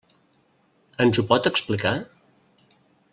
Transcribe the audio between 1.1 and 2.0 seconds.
ho pot explicar?